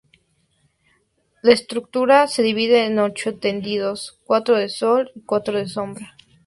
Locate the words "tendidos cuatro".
3.37-4.55